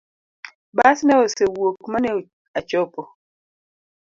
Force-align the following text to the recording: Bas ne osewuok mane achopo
Bas 0.77 0.97
ne 1.05 1.13
osewuok 1.23 1.77
mane 1.91 2.11
achopo 2.59 3.01